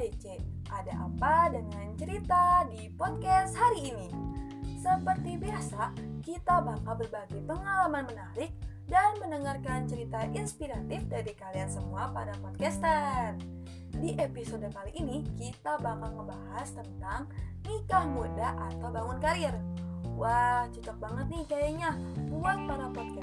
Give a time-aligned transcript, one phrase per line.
[0.00, 0.40] DC.
[0.72, 4.08] Ada apa dengan cerita di podcast hari ini?
[4.80, 5.92] Seperti biasa,
[6.24, 8.48] kita bakal berbagi pengalaman menarik
[8.88, 13.36] dan mendengarkan cerita inspiratif dari kalian semua para podcaster.
[14.00, 17.28] Di episode kali ini, kita bakal ngebahas tentang
[17.68, 19.52] nikah muda atau bangun karir.
[20.16, 21.90] Wah, cocok banget nih kayaknya
[22.32, 23.19] buat para podcaster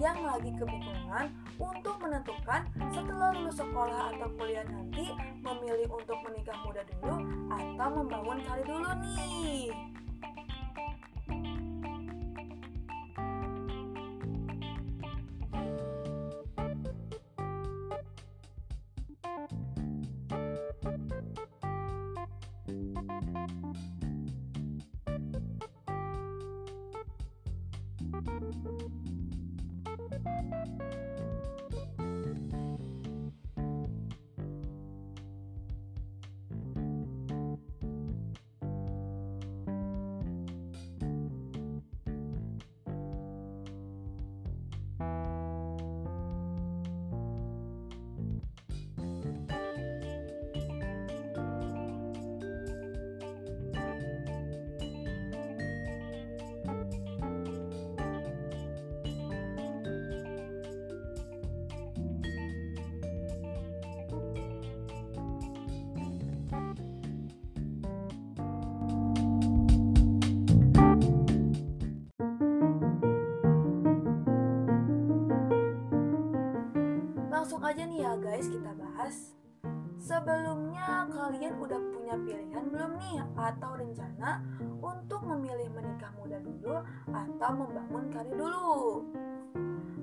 [0.00, 1.28] yang lagi kebingungan
[1.60, 5.12] untuk menentukan setelah lulus sekolah atau kuliah nanti
[5.44, 7.16] memilih untuk menikah muda dulu
[7.52, 9.91] atau membangun karir dulu nih.
[77.62, 79.16] Langsung aja nih ya guys kita bahas
[79.94, 84.42] Sebelumnya kalian udah punya pilihan belum nih atau rencana
[84.82, 86.82] untuk memilih menikah muda dulu
[87.14, 89.06] atau membangun karir dulu?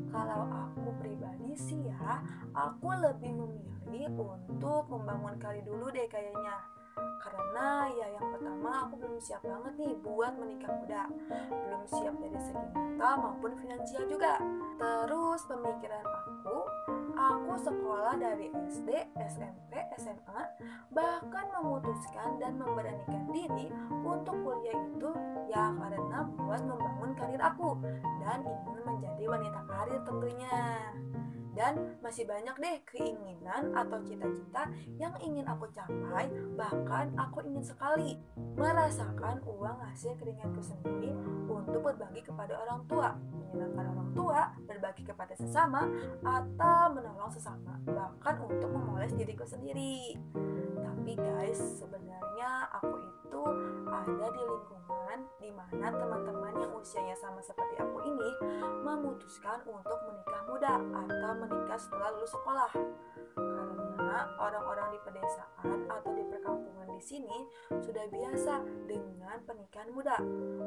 [0.08, 2.24] Kalau aku pribadi sih ya,
[2.56, 6.79] aku lebih memilih untuk membangun karir dulu deh kayaknya.
[6.98, 11.04] Karena ya yang pertama aku belum siap banget nih buat menikah muda.
[11.50, 14.40] Belum siap dari segi mental maupun finansial juga.
[14.80, 16.58] Terus pemikiran aku
[17.20, 20.42] Aku sekolah dari SD, SMP, SMA
[20.96, 23.68] Bahkan memutuskan dan memberanikan diri
[24.08, 25.12] untuk kuliah itu
[25.52, 27.76] Ya karena buat membangun karir aku
[28.24, 30.60] Dan ingin menjadi wanita karir tentunya
[31.60, 38.16] dan masih banyak deh keinginan atau cita-cita yang ingin aku capai bahkan aku ingin sekali
[38.56, 41.12] merasakan uang hasil keringatku sendiri
[41.52, 43.12] untuk berbagi kepada orang tua
[43.52, 45.84] menyenangkan orang tua berbagi kepada sesama
[46.24, 50.16] atau menolong sesama bahkan untuk memoles diriku sendiri.
[50.80, 53.09] Tapi guys sebenarnya aku
[53.40, 53.52] itu
[53.88, 58.30] ada di lingkungan di mana teman-teman yang usianya sama seperti aku ini
[58.84, 62.72] memutuskan untuk menikah muda atau menikah setelah lulus sekolah.
[63.40, 67.38] Karena orang-orang di pedesaan atau di perkampungan di sini
[67.80, 68.54] sudah biasa
[68.92, 70.20] dengan pernikahan muda,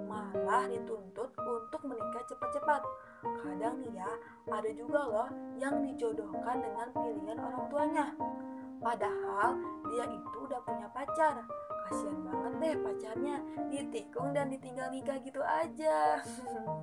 [0.09, 2.83] malah dituntut untuk menikah cepat-cepat.
[3.45, 4.11] Kadang nih ya,
[4.49, 5.29] ada juga loh
[5.61, 8.07] yang dijodohkan dengan pilihan orang tuanya.
[8.83, 9.61] Padahal
[9.93, 11.47] dia itu udah punya pacar.
[11.87, 16.23] Kasian banget deh pacarnya ditikung dan ditinggal nikah gitu aja.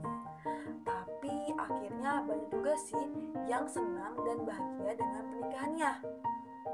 [0.90, 3.06] Tapi akhirnya banyak juga sih
[3.48, 5.92] yang senang dan bahagia dengan pernikahannya.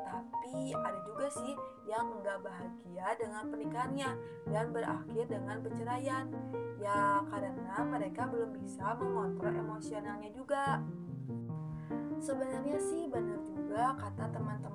[0.05, 1.53] Tapi ada juga sih
[1.85, 4.09] yang enggak bahagia dengan pernikahannya
[4.49, 6.25] dan berakhir dengan perceraian.
[6.81, 10.81] Ya karena mereka belum bisa mengontrol emosionalnya juga.
[12.17, 14.74] Sebenarnya sih benar juga kata teman-teman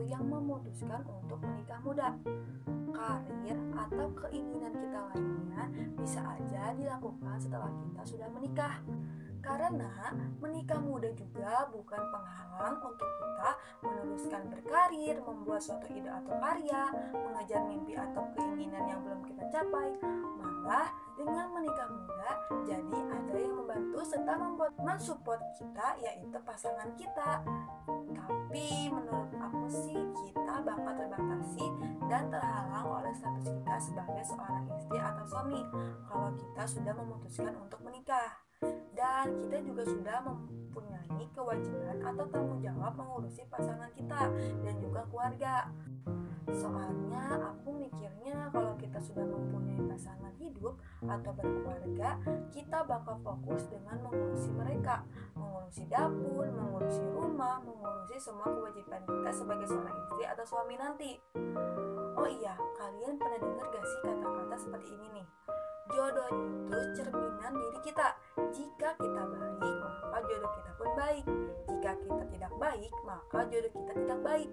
[0.00, 2.16] yang memutuskan untuk menikah muda.
[2.92, 5.62] Karir atau keinginan kita lainnya
[6.00, 8.80] bisa aja dilakukan setelah kita sudah menikah.
[9.42, 13.50] Karena menikah muda juga bukan penghalang untuk kita
[13.82, 19.98] meneruskan berkarir, membuat suatu ide atau karya, mengejar mimpi atau keinginan yang belum kita capai.
[20.38, 22.30] Malah dengan menikah muda,
[22.66, 27.46] jadi ada yang membantu serta membuat mensupport kita yaitu pasangan kita.
[28.10, 31.66] Tapi menurut aku sih kita bakal terbatasi
[32.10, 35.62] dan terhalang oleh status kita sebagai seorang istri atau suami
[36.10, 38.42] kalau kita sudah memutuskan untuk menikah
[38.98, 44.30] dan kita juga sudah mempunyai kewajiban atau tanggung jawab mengurusi pasangan kita
[44.66, 45.70] dan juga keluarga.
[46.50, 50.74] Soalnya aku mikirnya kalau kita sudah mempunyai pasangan hidup
[51.06, 52.18] atau berkeluarga,
[52.50, 55.06] kita bakal fokus dengan mengurusi mereka,
[55.38, 61.10] mengurusi dapur, mengurusi rumah, mengurusi semua kewajiban kita sebagai seorang istri atau suami nanti.
[62.18, 65.26] Oh iya, kalian pernah dengar gak sih kata-kata seperti ini nih?
[65.92, 68.08] Jodoh itu cerminan diri kita.
[68.54, 71.24] Jika kita baik, maka jodoh kita pun baik.
[71.68, 74.50] Jika kita tidak baik, maka jodoh kita tidak baik.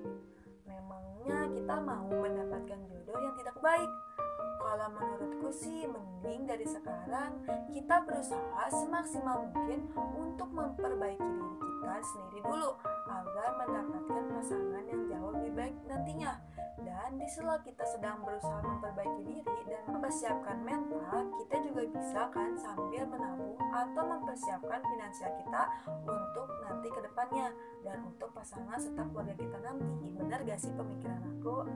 [0.69, 3.91] Memangnya kita mau mendapatkan jodoh yang tidak baik?
[4.59, 7.41] Kalau menurutku sih mending dari sekarang
[7.73, 12.69] kita berusaha semaksimal mungkin untuk memperbaiki diri kita sendiri dulu
[13.09, 16.37] agar mendapatkan pasangan yang jauh lebih baik nantinya.
[16.79, 22.55] Dan di sela kita sedang berusaha memperbaiki diri dan mempersiapkan mental, kita juga bisa kan
[22.55, 25.63] sambil menabung atau mempersiapkan finansial kita
[26.07, 27.47] untuk nanti ke depannya
[27.83, 30.07] dan untuk pasangan serta keluarga kita nanti.
[30.15, 31.67] Benar gak sih pemikiran aku?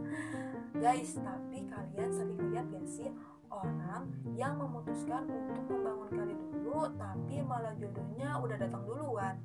[0.82, 3.10] Guys, tapi kalian sering lihat gak sih
[3.52, 9.36] orang yang memutuskan untuk membangun karir dulu tapi malah jodohnya udah datang duluan?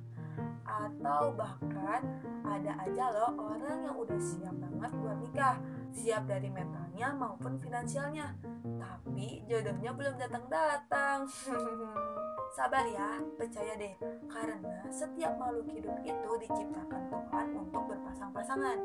[0.67, 2.03] Atau bahkan
[2.43, 5.57] ada aja loh orang yang udah siap banget buat nikah.
[5.95, 8.35] Siap dari mentalnya maupun finansialnya.
[8.77, 11.25] Tapi jodohnya belum datang-datang
[12.55, 13.93] sabar ya percaya deh
[14.27, 14.57] karena
[14.91, 18.77] setiap makhluk hidup itu diciptakan Tuhan untuk berpasang-pasangan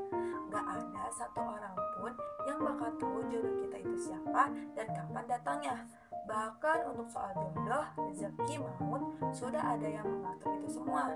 [0.53, 2.13] gak ada satu orang pun
[2.45, 5.77] yang bakal tahu jodoh kita itu siapa dan kapan datangnya
[6.23, 9.03] Bahkan untuk soal jodoh, rezeki, maut,
[9.35, 11.11] sudah ada yang mengatur itu semua.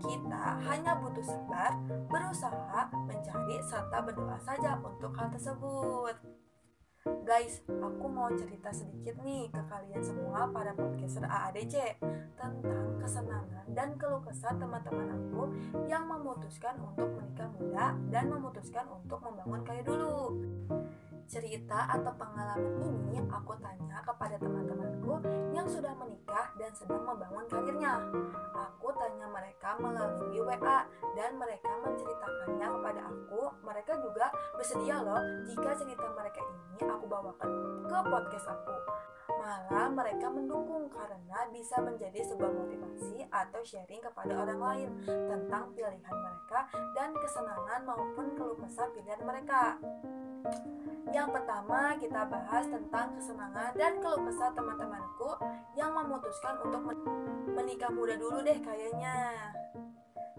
[0.00, 1.76] Kita hanya butuh sabar,
[2.08, 6.35] berusaha, mencari, serta berdoa saja untuk hal tersebut.
[7.26, 11.98] Guys, aku mau cerita sedikit nih ke kalian semua pada podcaster AADC
[12.38, 15.50] tentang kesenangan dan keluh kesah teman-teman aku
[15.90, 20.38] yang memutuskan untuk menikah muda dan memutuskan untuk membangun karir dulu
[21.26, 25.18] cerita atau pengalaman ini aku tanya kepada teman-temanku
[25.50, 27.98] yang sudah menikah dan sedang membangun karirnya.
[28.54, 30.86] Aku tanya mereka melalui WA
[31.18, 33.42] dan mereka menceritakannya kepada aku.
[33.66, 35.20] Mereka juga bersedia loh
[35.50, 37.50] jika cerita mereka ini aku bawakan
[37.82, 38.76] ke podcast aku.
[39.36, 45.98] Malah mereka mendukung karena bisa menjadi sebuah motivasi atau sharing kepada orang lain tentang pilihan
[45.98, 48.58] mereka dan kesenangan maupun keluh
[48.94, 49.78] pilihan mereka.
[51.14, 55.30] Yang pertama kita bahas tentang kesenangan dan keluh kesah teman-temanku
[55.78, 56.82] yang memutuskan untuk
[57.54, 59.16] menikah muda dulu deh kayaknya.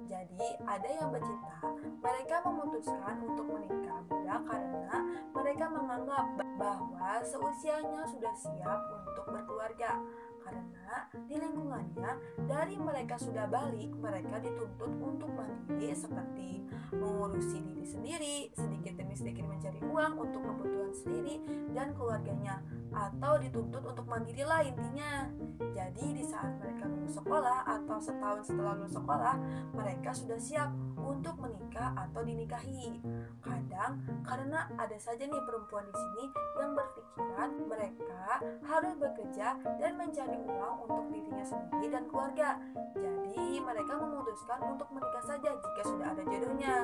[0.08, 1.58] Jadi ada yang bercerita
[2.00, 4.96] mereka memutuskan untuk menikah muda karena
[5.34, 10.00] mereka menganggap bahwa seusianya sudah siap untuk berkeluarga
[10.48, 12.10] karena di lingkungannya
[12.48, 16.64] dari mereka sudah balik mereka dituntut untuk mandiri seperti
[16.96, 21.36] mengurusi diri sendiri sedikit demi sedikit mencari uang untuk kebutuhan sendiri
[21.76, 22.64] dan keluarganya
[22.98, 25.30] atau dituntut untuk mandiri lah intinya.
[25.78, 29.36] Jadi di saat mereka lulus sekolah atau setahun setelah lulus sekolah
[29.76, 32.98] mereka sudah siap untuk menikah atau dinikahi.
[33.44, 36.24] Kadang karena ada saja nih perempuan di sini
[36.58, 38.26] yang berpikiran mereka
[38.66, 39.48] harus bekerja
[39.78, 42.60] dan mencari uang untuk dirinya sendiri dan keluarga.
[42.94, 46.76] Jadi mereka memutuskan untuk menikah saja jika sudah ada jodohnya.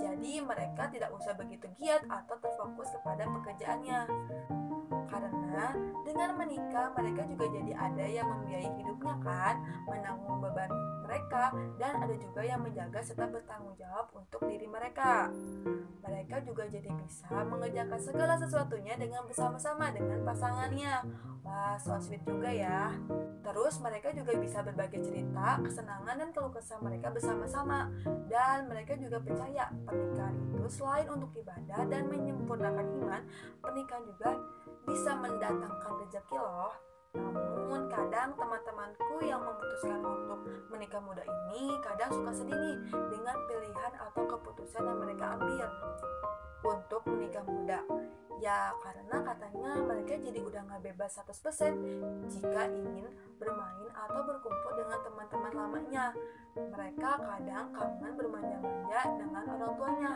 [0.00, 4.00] Jadi mereka tidak usah begitu giat atau terfokus kepada pekerjaannya.
[5.10, 5.66] Karena
[6.02, 9.54] dengan menikah mereka juga jadi ada yang membiayai hidupnya kan,
[9.86, 10.70] menanggung beban
[11.12, 15.28] mereka dan ada juga yang menjaga serta bertanggung jawab untuk diri mereka.
[16.00, 21.04] Mereka juga jadi bisa mengerjakan segala sesuatunya dengan bersama-sama dengan pasangannya.
[21.44, 22.94] Wah, so sweet juga ya.
[23.42, 27.90] Terus mereka juga bisa berbagi cerita, kesenangan dan keluh kesah mereka bersama-sama.
[28.30, 33.22] Dan mereka juga percaya pernikahan itu selain untuk ibadah dan menyempurnakan iman,
[33.60, 34.30] pernikahan juga
[34.92, 36.76] bisa mendatangkan rezeki loh.
[37.16, 42.76] Namun kadang teman-temanku yang memutuskan untuk menikah muda ini kadang suka sedih nih
[43.08, 45.68] dengan pilihan atau keputusan yang mereka ambil
[46.60, 47.80] untuk menikah muda.
[48.36, 53.08] Ya karena katanya mereka jadi udah nggak bebas 100% jika ingin
[53.40, 56.12] bermain atau berkumpul dengan teman-teman lamanya.
[56.52, 60.14] Mereka kadang kangen bermanja-manja dengan orang tuanya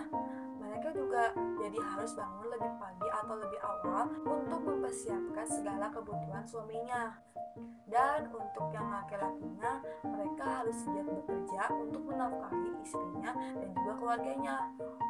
[0.77, 1.23] mereka juga
[1.57, 7.17] jadi harus bangun lebih pagi atau lebih awal untuk mempersiapkan segala kebutuhan suaminya.
[7.89, 14.57] Dan untuk yang laki-lakinya, mereka harus giat bekerja untuk menafkahi istrinya dan juga keluarganya.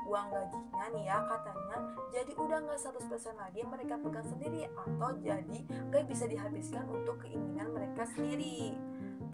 [0.06, 1.76] Uang gajinya nih ya katanya,
[2.14, 5.59] jadi udah nggak 100% lagi mereka pegang sendiri atau jadi
[5.90, 8.78] gak bisa dihabiskan untuk keinginan mereka sendiri.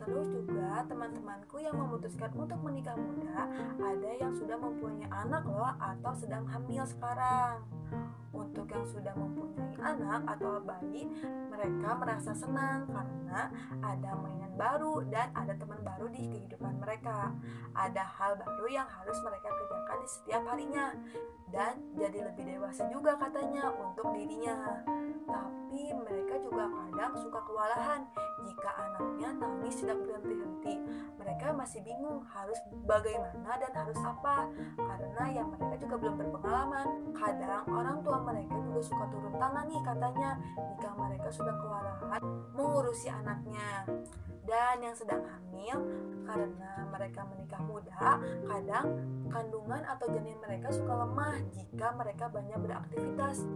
[0.02, 3.46] Terus juga teman-temanku yang memutuskan untuk menikah muda
[3.78, 7.62] ada yang sudah mempunyai anak loh atau sedang hamil sekarang.
[8.32, 11.06] Untuk yang sudah mempunyai anak atau bayi,
[11.52, 13.52] mereka merasa senang karena
[13.84, 16.31] ada mainan baru dan ada teman baru di
[16.92, 17.32] mereka.
[17.72, 20.92] Ada hal baru yang harus mereka kerjakan di setiap harinya
[21.48, 24.84] dan jadi lebih dewasa juga katanya untuk dirinya.
[25.24, 28.04] Tapi mereka juga kadang suka kewalahan
[28.44, 30.74] jika anaknya nangis tidak berhenti-henti.
[31.16, 36.86] Mereka masih bingung harus bagaimana dan harus apa, karena yang mereka juga belum berpengalaman.
[37.16, 40.30] Kadang orang tua mereka juga suka turun tangan nih katanya
[40.76, 42.22] jika mereka sudah kewalahan
[42.52, 43.88] mengurusi anaknya
[44.42, 45.78] dan yang sedang hamil
[46.26, 48.86] karena mereka menikah muda, kadang
[49.32, 53.48] kandungan atau janin mereka suka lemah jika mereka banyak beraktivitas.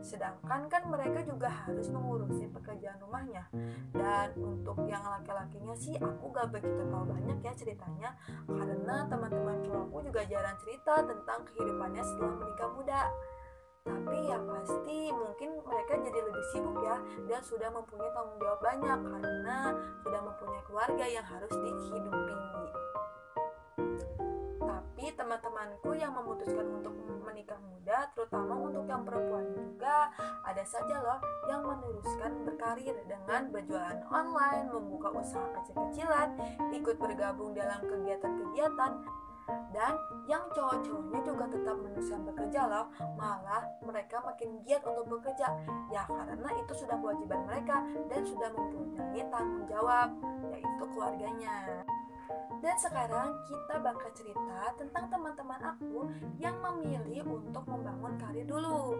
[0.00, 3.44] Sedangkan kan mereka juga harus mengurusi pekerjaan rumahnya.
[3.90, 8.10] Dan untuk yang laki-lakinya sih aku gak begitu tahu banyak ya ceritanya
[8.46, 13.00] karena teman-teman cowokku juga jarang cerita tentang kehidupannya setelah menikah muda
[13.84, 16.96] tapi ya pasti mungkin mereka jadi lebih sibuk ya
[17.28, 19.58] dan sudah mempunyai tanggung jawab banyak karena
[20.00, 22.36] sudah mempunyai keluarga yang harus dihidupi.
[24.64, 26.96] Tapi teman-temanku yang memutuskan untuk
[27.28, 30.08] menikah muda terutama untuk yang perempuan juga
[30.48, 36.32] ada saja loh yang meneruskan berkarir dengan berjualan online membuka usaha kecil-kecilan
[36.72, 39.23] ikut bergabung dalam kegiatan-kegiatan
[39.74, 42.86] dan yang cowok-cowoknya juga tetap meneruskan bekerja loh
[43.18, 45.48] malah mereka makin giat untuk bekerja.
[45.92, 50.08] Ya karena itu sudah kewajiban mereka dan sudah mempunyai tanggung jawab
[50.52, 51.84] yaitu keluarganya
[52.64, 56.08] dan sekarang kita bakal cerita tentang teman-teman aku
[56.40, 58.96] yang memilih untuk membangun karir dulu.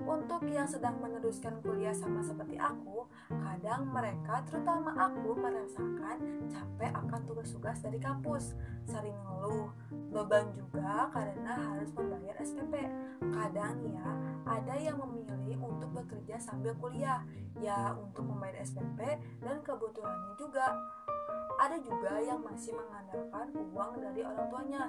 [0.00, 6.18] Untuk yang sedang meneruskan kuliah sama seperti aku, kadang mereka, terutama aku, merasakan
[6.50, 8.58] capek akan tugas-tugas dari kampus.
[8.90, 9.70] Sering ngeluh,
[10.10, 12.74] beban juga karena harus membayar SPP.
[13.22, 14.08] Kadang ya,
[14.48, 17.22] ada yang memilih untuk bekerja sambil kuliah,
[17.60, 18.98] ya untuk membayar SPP
[19.44, 20.74] dan kebutuhannya juga.
[21.60, 24.82] Ada juga yang masih mengandalkan uang dari orang tuanya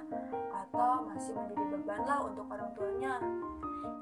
[0.56, 3.20] atau masih menjadi beban lah untuk orang tuanya.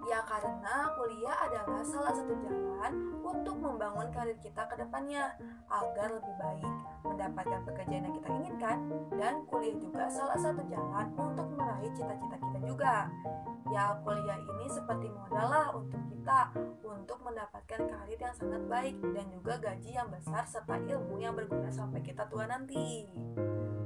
[0.09, 5.37] Ya karena kuliah adalah salah satu jalan untuk membangun karir kita ke depannya
[5.69, 8.79] agar lebih baik mendapatkan pekerjaan yang kita inginkan
[9.21, 12.95] dan kuliah juga salah satu jalan untuk meraih cita-cita kita juga.
[13.71, 16.51] Ya kuliah ini seperti modal lah untuk kita
[16.83, 21.71] untuk mendapatkan karir yang sangat baik dan juga gaji yang besar serta ilmu yang berguna
[21.71, 23.07] sampai kita tua nanti.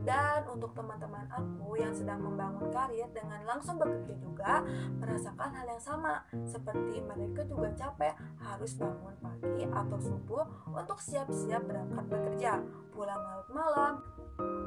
[0.05, 4.61] Dan untuk teman-teman aku yang sedang membangun karir dengan langsung bekerja juga
[5.01, 6.21] merasakan hal yang sama.
[6.45, 8.13] Seperti mereka juga capek
[8.45, 10.45] harus bangun pagi atau subuh
[10.77, 12.53] untuk siap-siap berangkat bekerja,
[12.93, 13.93] pulang larut malam,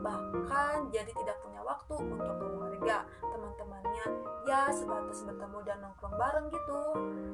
[0.01, 4.05] bahkan jadi tidak punya waktu untuk keluarga, teman-temannya
[4.47, 6.81] ya sebatas bertemu dan nongkrong bareng gitu,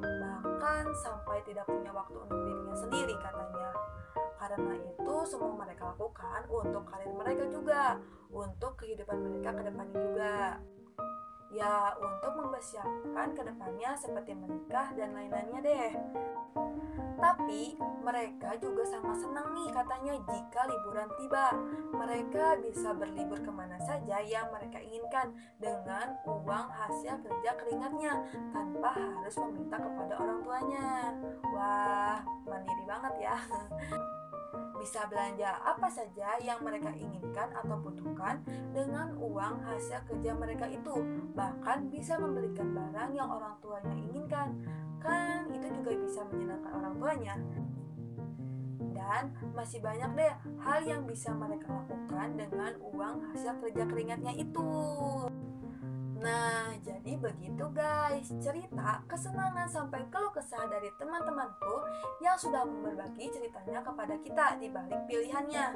[0.02, 3.70] bahkan sampai tidak punya waktu untuk dirinya sendiri katanya.
[4.34, 7.96] Karena itu semua mereka lakukan untuk karir mereka juga,
[8.28, 10.34] untuk kehidupan mereka ke depannya juga.
[11.54, 15.92] Ya, untuk mempersiapkan ke depannya seperti menikah dan lain-lainnya deh.
[17.14, 21.46] Tapi mereka juga sangat senang nih katanya jika liburan tiba.
[21.94, 25.30] Mereka bisa berlibur ke mana saja yang mereka inginkan
[25.62, 28.12] dengan uang hasil kerja keringatnya
[28.50, 31.14] tanpa harus meminta kepada orang tuanya.
[31.54, 32.18] Wah,
[32.50, 33.36] mandiri banget ya.
[34.84, 38.44] bisa belanja apa saja yang mereka inginkan atau butuhkan
[38.76, 41.00] dengan uang hasil kerja mereka itu.
[41.32, 44.60] Bahkan bisa membelikan barang yang orang tuanya inginkan.
[45.00, 47.34] Kan itu juga bisa menyenangkan orang tuanya.
[48.92, 54.68] Dan masih banyak deh hal yang bisa mereka lakukan dengan uang hasil kerja keringatnya itu.
[56.14, 61.90] Nah, jadi begitu guys, cerita kesenangan sampai keluh kesah dari teman-temanku
[62.22, 65.74] yang sudah berbagi ceritanya kepada kita di balik pilihannya.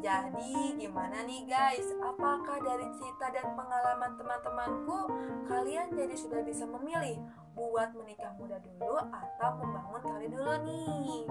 [0.00, 1.86] Jadi, gimana nih guys?
[2.02, 4.98] Apakah dari cerita dan pengalaman teman-temanku
[5.46, 7.20] kalian jadi sudah bisa memilih
[7.54, 11.28] buat menikah muda dulu atau membangun kali dulu nih?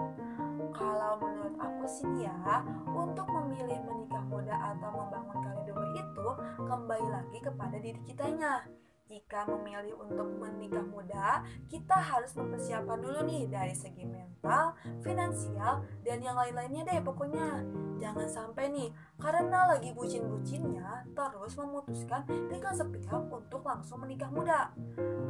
[0.69, 2.61] Kalau menurut aku sih ya,
[2.93, 6.27] untuk memilih menikah muda atau membangun kali dulu itu
[6.63, 8.63] kembali lagi kepada diri kitanya.
[9.09, 16.21] Jika memilih untuk menikah muda, kita harus mempersiapkan dulu nih dari segi mental, finansial, dan
[16.21, 17.65] yang lain-lainnya deh pokoknya.
[17.97, 24.69] Jangan sampai nih, karena lagi bucin-bucinnya, terus memutuskan dengan sepihak untuk langsung menikah muda.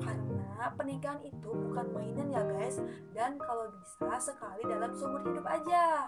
[0.03, 2.83] Karena pernikahan itu bukan mainan ya guys,
[3.15, 6.03] dan kalau bisa sekali dalam seumur hidup aja.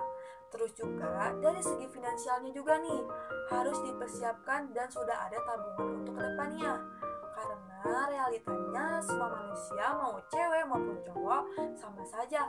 [0.51, 3.01] Terus juga dari segi finansialnya juga nih
[3.49, 6.73] harus dipersiapkan dan sudah ada tabungan untuk ke depannya.
[7.31, 11.43] Karena realitanya semua manusia mau cewek maupun cowok
[11.79, 12.45] sama saja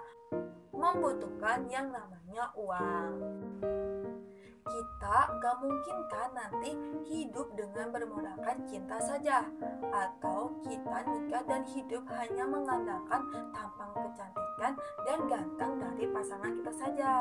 [0.74, 3.12] membutuhkan yang namanya uang.
[4.66, 6.70] Kita gak mungkin kan nanti
[7.10, 9.44] hidup dengan bermodalkan cinta saja.
[9.90, 14.72] Atau kita nikah dan hidup hanya mengandalkan tampang kecantikan
[15.06, 17.12] dan ganteng dari pasangan kita saja.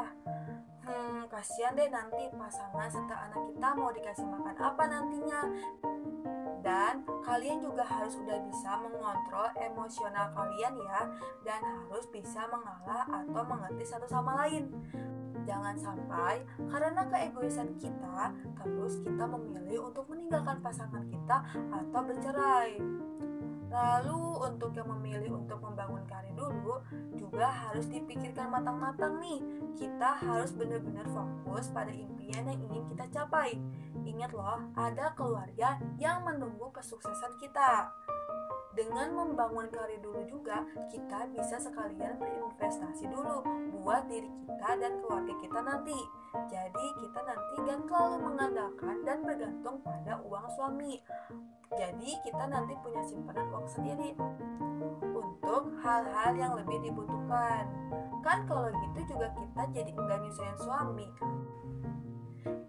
[0.81, 5.41] Hmm, kasihan deh nanti pasangan serta anak kita mau dikasih makan apa nantinya.
[6.62, 11.01] Dan kalian juga harus udah bisa mengontrol emosional kalian ya.
[11.41, 14.69] Dan harus bisa mengalah atau mengerti satu sama lain
[15.48, 21.38] Jangan sampai karena keegoisan kita, terus kita memilih untuk meninggalkan pasangan kita
[21.74, 22.77] atau bercerai.
[23.71, 24.21] Lalu
[24.51, 26.83] untuk yang memilih untuk membangun karir dulu
[27.15, 29.39] juga harus dipikirkan matang-matang nih.
[29.79, 33.55] Kita harus benar-benar fokus pada impian yang ingin kita capai.
[34.03, 37.88] Ingat loh, ada keluarga yang menunggu kesuksesan kita.
[38.72, 43.44] Dengan membangun karir dulu juga, kita bisa sekalian berinvestasi dulu
[43.84, 46.00] buat diri kita dan keluarga kita nanti.
[46.48, 51.04] Jadi kita nanti gak terlalu mengandalkan dan bergantung pada uang suami.
[51.75, 54.16] Jadi kita nanti punya simpanan uang sendiri
[55.12, 57.68] untuk hal-hal yang lebih dibutuhkan.
[58.24, 61.08] Kan kalau gitu juga kita jadi enggak nyusahin suami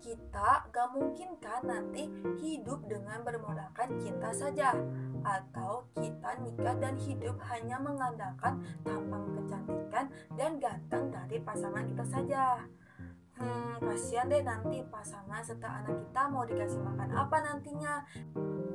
[0.02, 2.10] kita gak mungkin kan nanti
[2.42, 4.74] hidup dengan bermodalkan cinta saja
[5.22, 12.44] atau kita nikah dan hidup hanya mengandalkan tampang kecantikan dan ganteng dari pasangan kita saja.
[13.32, 17.94] Hmm, kasihan deh nanti pasangan serta anak kita mau dikasih makan apa nantinya.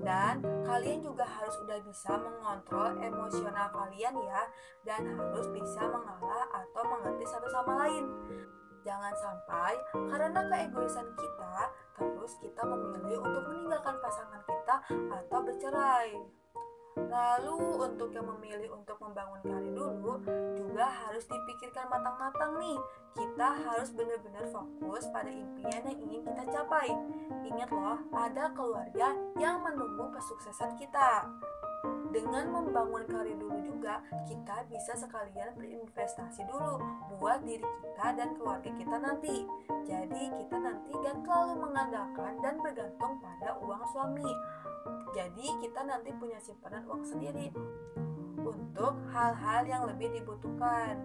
[0.01, 4.41] Dan kalian juga harus udah bisa mengontrol emosional kalian ya
[4.87, 8.05] dan harus bisa mengalah atau mengerti satu sama lain.
[8.87, 11.55] Jangan sampai karena keegoisan kita,
[11.99, 14.75] terus kita memilih untuk meninggalkan pasangan kita
[15.11, 16.15] atau bercerai.
[16.97, 20.17] Lalu untuk yang memilih untuk membangun karir dulu
[20.55, 22.79] juga harus dipikirkan matang-matang nih.
[23.13, 26.89] Kita harus benar-benar fokus pada impian yang ingin kita capai.
[27.43, 31.27] Ingat loh, ada keluarga yang menunggu kesuksesan kita.
[32.07, 36.81] Dengan membangun karir dulu juga, kita bisa sekalian berinvestasi dulu
[37.19, 39.45] buat diri kita dan keluarga kita nanti.
[39.85, 44.31] Jadi kita nanti gak terlalu mengandalkan dan bergantung pada uang suami.
[45.13, 47.51] Jadi kita nanti punya simpanan uang sendiri
[48.39, 51.03] untuk hal-hal yang lebih dibutuhkan.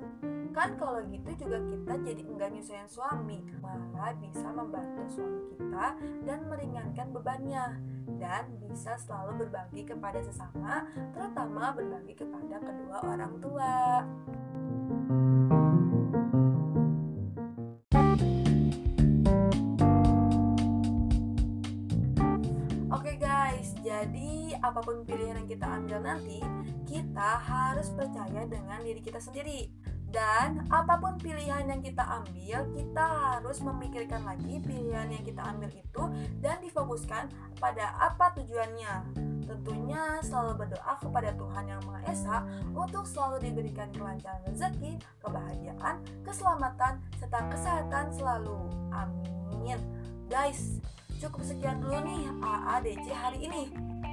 [0.52, 5.96] Kan kalau gitu juga kita jadi enggak nyusahin suami, malah bisa membantu suami kita
[6.28, 7.64] dan meringankan bebannya
[8.20, 14.04] dan bisa selalu berbagi kepada sesama, terutama berbagi kepada kedua orang tua.
[23.82, 26.40] Jadi, apa pun pilihan yang kita ambil nanti,
[26.88, 29.68] kita harus percaya dengan diri kita sendiri.
[30.12, 35.72] Dan apa pun pilihan yang kita ambil, kita harus memikirkan lagi pilihan yang kita ambil
[35.72, 36.02] itu
[36.44, 39.08] dan difokuskan pada apa tujuannya.
[39.48, 42.36] Tentunya selalu berdoa kepada Tuhan Yang Maha Esa
[42.76, 48.68] untuk selalu diberikan kelancaran rezeki, kebahagiaan, keselamatan, serta kesehatan selalu.
[48.92, 49.80] Amin.
[50.28, 50.76] Guys,
[51.20, 53.72] cukup sekian dulu nih AADC hari ini.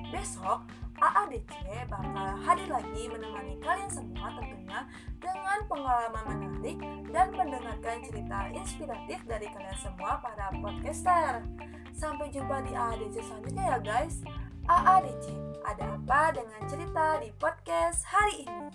[0.10, 0.64] Besok,
[1.00, 1.52] AADC
[1.88, 4.80] bakal hadir lagi menemani kalian semua tentunya
[5.20, 11.44] dengan pengalaman menarik dan mendengarkan cerita inspiratif dari kalian semua para podcaster.
[11.96, 14.24] Sampai jumpa di AADC selanjutnya ya guys.
[14.70, 15.26] AADC,
[15.66, 18.68] ada apa dengan cerita di podcast hari ini?